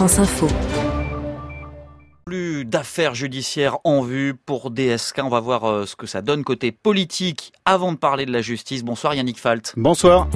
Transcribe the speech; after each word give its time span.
France 0.00 0.18
Info 0.18 0.48
plus 2.24 2.64
d'affaires 2.64 3.14
judiciaires 3.14 3.76
en 3.84 4.00
vue 4.00 4.34
pour 4.34 4.70
DSK. 4.70 5.20
On 5.22 5.28
va 5.28 5.40
voir 5.40 5.64
euh, 5.64 5.84
ce 5.84 5.94
que 5.94 6.06
ça 6.06 6.22
donne 6.22 6.42
côté 6.42 6.72
politique 6.72 7.52
avant 7.66 7.92
de 7.92 7.98
parler 7.98 8.24
de 8.24 8.32
la 8.32 8.40
justice. 8.40 8.82
Bonsoir 8.82 9.14
Yannick 9.14 9.38
Falt. 9.38 9.74
Bonsoir. 9.76 10.26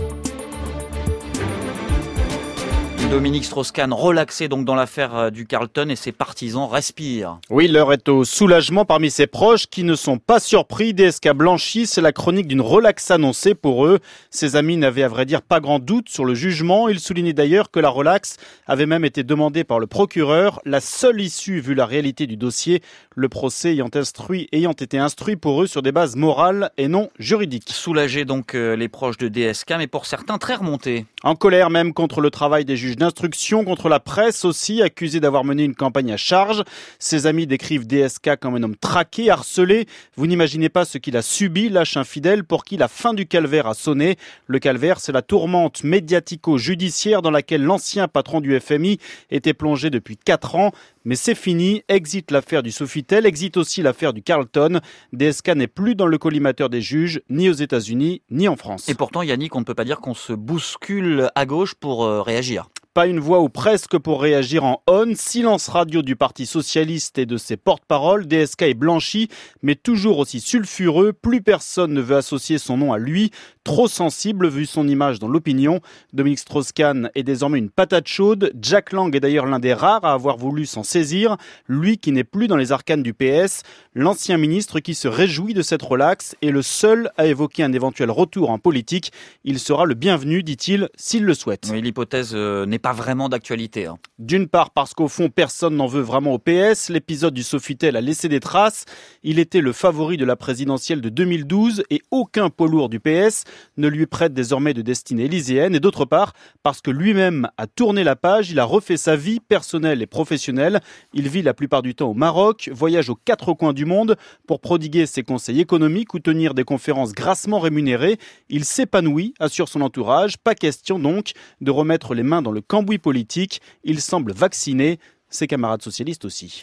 Dominique 3.11 3.45
Strauss-Kahn 3.45 3.93
relaxé 3.93 4.49
donc 4.49 4.65
dans 4.65 4.75
l'affaire 4.75 5.17
euh, 5.17 5.31
du 5.31 5.47
Carlton 5.47 5.89
et 5.89 5.97
ses 5.97 6.13
partisans 6.13 6.69
respirent. 6.71 7.39
Oui, 7.51 7.69
l'heure 7.69 7.93
est 7.93 8.09
au 8.09 8.25
soulagement 8.25 8.85
parmi 8.85 9.11
ses 9.11 9.27
proches 9.27 9.67
qui 9.67 9.85
ne 9.85 9.95
sont 9.95 10.19
pas 10.19 10.41
surpris. 10.41 10.95
DSK 10.95 11.33
blanchi, 11.33 11.87
c'est 11.87 12.01
la 12.01 12.13
chronique 12.13 12.49
d'une 12.49 12.61
relaxe 12.61 13.11
annoncée 13.11 13.55
pour 13.55 13.87
eux. 13.87 14.01
Ses 14.31 14.57
amis 14.57 14.77
n'avaient 14.77 15.03
à 15.03 15.09
vrai 15.09 15.27
dire 15.27 15.43
pas 15.43 15.61
grand 15.61 15.79
doute 15.79 16.09
sur 16.09 16.25
le 16.25 16.35
jugement. 16.35 16.89
Il 16.89 16.99
soulignait 16.99 17.33
d'ailleurs 17.33 17.71
que 17.71 17.81
la 17.81 17.89
relaxe 17.89 18.37
avait 18.67 18.87
même 18.87 19.05
été 19.05 19.23
demandée 19.23 19.65
par 19.65 19.79
le 19.79 19.87
procureur, 19.87 20.61
la 20.65 20.81
seule 20.81 21.21
issue 21.21 21.61
vu 21.61 21.75
la 21.75 21.87
réalité 21.87 22.27
du 22.27 22.37
dossier, 22.37 22.83
le 23.15 23.29
procès 23.29 23.73
ayant, 23.73 23.91
instruit, 23.95 24.49
ayant 24.53 24.73
été 24.73 24.99
instruit 24.99 25.37
pour 25.37 25.63
eux 25.63 25.67
sur 25.67 25.83
des 25.83 25.93
bases 25.93 26.17
morales 26.17 26.71
et 26.79 26.89
non 26.89 27.11
juridiques. 27.19 27.71
Soulagé 27.71 28.25
donc 28.25 28.55
euh, 28.55 28.77
les 28.77 28.89
proches 28.89 29.19
de 29.19 29.29
DSK, 29.29 29.75
mais 29.79 29.87
pour 29.87 30.07
certains 30.07 30.39
très 30.39 30.55
remontés. 30.55 31.07
En 31.23 31.37
colère 31.37 31.71
même 31.71 31.95
contre 31.95 32.21
le 32.21 32.31
travail 32.31 32.65
des 32.65 32.77
juges 32.77 32.94
d'instruction, 32.97 33.65
contre 33.65 33.89
la 33.89 34.01
presse 34.01 34.45
aussi, 34.45 34.83
accusé 34.83 35.21
d'avoir 35.21 35.45
mené 35.45 35.65
une 35.65 35.75
campagne 35.75 36.13
à 36.13 36.17
charge. 36.17 36.63
Ses 36.99 37.27
amis 37.27 37.47
décrivent 37.47 37.87
DSK 37.87 38.37
comme 38.41 38.55
un 38.55 38.63
homme 38.63 38.77
traqué, 38.77 39.31
harcelé. 39.31 39.87
Vous 40.17 40.27
n'imaginez 40.27 40.69
pas 40.69 40.85
ce 40.85 40.99
qu'il 40.99 41.17
a 41.17 41.23
subi, 41.23 41.69
lâche 41.69 41.97
infidèle, 41.97 42.45
pour 42.45 42.65
qui 42.65 42.77
la 42.77 42.89
fin 42.89 43.15
du 43.15 43.27
calvaire 43.27 43.67
a 43.67 43.75
sonné. 43.75 44.17
Le 44.47 44.59
calvaire, 44.59 45.01
c'est 45.01 45.13
la 45.13 45.23
tourmente 45.23 45.85
médiatico-judiciaire 45.85 47.23
dans 47.23 47.31
laquelle 47.31 47.63
l'ancien 47.63 48.09
patron 48.09 48.41
du 48.41 48.59
FMI 48.59 48.99
était 49.31 49.55
plongé 49.55 49.91
depuis 49.91 50.17
4 50.17 50.55
ans. 50.57 50.73
Mais 51.07 51.17
c'est 51.17 51.35
fini, 51.35 51.83
exit 51.89 52.31
l'affaire 52.31 52.63
du 52.63 52.71
Sofitel, 52.71 53.27
exit 53.27 53.59
aussi 53.59 53.83
l'affaire 53.83 54.15
du 54.15 54.23
Carlton. 54.23 54.81
DSK 55.13 55.49
n'est 55.49 55.67
plus 55.67 55.95
dans 55.95 56.07
le 56.07 56.17
collimateur 56.17 56.71
des 56.71 56.81
juges, 56.81 57.21
ni 57.29 57.51
aux 57.51 57.55
États-Unis, 57.55 58.23
ni 58.31 58.49
en 58.49 58.57
France. 58.57 58.89
Et 58.89 58.95
pourtant, 58.95 59.23
Yannick, 59.23 59.55
on 59.55 59.61
ne 59.61 59.65
peut 59.65 59.75
pas 59.75 59.85
dire 59.85 60.01
qu'on 60.01 60.15
se 60.15 60.33
bouscule 60.33 61.29
à 61.35 61.45
gauche 61.45 61.75
pour 61.75 62.05
euh, 62.05 62.23
réagir. 62.23 62.69
Pas 62.95 63.09
une 63.09 63.19
voix 63.19 63.41
ou 63.41 63.49
presque 63.49 63.99
pour 63.99 64.23
réagir 64.23 64.63
en 64.63 64.81
on. 64.87 65.17
Silence 65.17 65.67
radio 65.67 66.01
du 66.01 66.15
Parti 66.15 66.47
Socialiste 66.47 67.19
et 67.19 67.27
de 67.27 67.37
ses 67.37 67.57
porte-paroles. 67.57 68.29
DSK 68.29 68.63
est 68.63 68.75
blanchi, 68.75 69.29
mais 69.63 69.75
toujours 69.75 70.21
aussi 70.21 70.39
sulfureux. 70.39 71.13
Plus 71.13 71.43
personne 71.43 71.93
ne 71.93 72.01
veut 72.01 72.15
associer 72.15 72.57
son 72.59 72.77
nom 72.77 72.93
à 72.93 72.99
lui. 72.99 73.33
Trop 73.65 73.89
sensible 73.89 74.47
vu 74.47 74.65
son 74.65 74.87
image 74.87 75.19
dans 75.19 75.27
l'opinion. 75.27 75.81
Dominique 76.13 76.39
Strauss-Kahn 76.39 77.11
est 77.17 77.25
désormais 77.25 77.59
une 77.59 77.69
patate 77.71 78.07
chaude. 78.07 78.53
Jack 78.61 78.93
Lang 78.93 79.13
est 79.17 79.21
d'ailleurs 79.21 79.47
l'un 79.47 79.59
des 79.59 79.75
rares 79.75 80.05
à 80.05 80.13
avoir 80.13 80.37
voulu 80.37 80.65
s'en 80.65 80.85
saisir. 80.85 81.37
Lui 81.67 81.99
qui 81.99 82.13
n'est 82.13 82.23
plus 82.23 82.47
dans 82.47 82.57
les 82.57 82.71
arcanes 82.71 83.03
du 83.03 83.13
PS. 83.13 83.65
L'ancien 83.95 84.37
ministre 84.37 84.79
qui 84.79 84.95
se 84.95 85.09
réjouit 85.09 85.55
de 85.55 85.63
cette 85.63 85.83
relaxe 85.83 86.37
est 86.43 86.53
le 86.53 86.63
seul 86.63 87.11
à 87.17 87.27
évoquer 87.27 87.65
un 87.65 87.73
éventuel 87.73 88.13
retour 88.13 88.51
en 88.51 88.61
politique. 88.61 89.11
Il 89.43 89.59
sera 89.59 89.85
le 89.85 89.95
bienvenu, 89.95 90.45
dit-il, 90.45 90.91
s'il 90.95 91.25
le 91.25 91.35
souhaite. 91.35 91.73
L'hypothèse 91.73 92.33
euh, 92.35 92.67
n'est 92.67 92.84
pas 92.85 92.93
vraiment 92.93 93.31
d'actualité. 93.31 93.87
Hein. 93.87 93.97
D'une 94.19 94.47
part 94.47 94.69
parce 94.69 94.93
qu'au 94.93 95.09
fond 95.09 95.31
personne 95.31 95.75
n'en 95.75 95.87
veut 95.87 96.03
vraiment 96.03 96.35
au 96.35 96.39
PS, 96.39 96.91
l'épisode 96.91 97.33
du 97.33 97.43
Sofitel 97.43 97.97
a 97.97 98.03
laissé 98.03 98.29
des 98.29 98.41
traces, 98.41 98.85
il 99.23 99.39
était 99.39 99.63
le 99.63 99.73
favori 99.73 100.19
de 100.19 100.27
la 100.27 100.37
présidentielle 100.37 101.01
de 101.01 101.09
2012 101.09 101.85
et 101.89 102.03
aucun 102.11 102.51
poids 102.51 102.69
lourd 102.69 102.91
du 102.91 103.01
PS 103.01 103.45
ne 103.79 103.89
lui 103.89 104.05
prête 104.05 104.35
désormais 104.35 104.75
de 104.75 104.83
destinée 104.83 105.25
élyséenne, 105.25 105.75
et 105.75 105.81
d'autre 105.81 106.05
part 106.05 106.35
parce 106.63 106.83
que 106.83 106.91
lui-même 106.91 107.49
a 107.57 107.67
tourné 107.67 108.05
la 108.05 108.17
page, 108.17 108.51
il 108.51 108.61
a 108.61 108.65
refait 108.65 108.99
sa 108.99 109.17
vie 109.17 109.41
personnelle 109.41 110.03
et 110.03 110.07
professionnelle, 110.07 110.83
il 111.15 111.31
vit 111.31 111.41
la 111.41 111.55
plupart 111.55 111.81
du 111.81 111.95
temps 111.95 112.11
au 112.11 112.15
Maroc, 112.15 112.69
voyage 112.71 113.09
aux 113.09 113.17
quatre 113.17 113.55
coins 113.55 113.73
du 113.73 113.87
monde 113.87 114.17
pour 114.47 114.61
prodiguer 114.61 115.07
ses 115.07 115.23
conseils 115.23 115.59
économiques 115.59 116.13
ou 116.13 116.19
tenir 116.19 116.53
des 116.53 116.65
conférences 116.65 117.13
grassement 117.13 117.61
rémunérées, 117.61 118.19
il 118.51 118.67
s'épanouit, 118.67 119.33
assure 119.41 119.71
son 119.71 119.81
entourage, 119.81 120.37
pas 120.37 120.55
question 120.55 120.99
donc 120.99 121.33
de 121.63 121.71
remettre 121.71 122.13
les 122.13 122.23
mains 122.23 122.43
dans 122.43 122.53
le 122.53 122.61
cambouis 122.75 122.99
politique. 122.99 123.61
Il 123.85 124.01
semble 124.01 124.33
vacciner 124.33 124.99
ses 125.29 125.47
camarades 125.47 125.83
socialistes 125.83 126.25
aussi. 126.25 126.53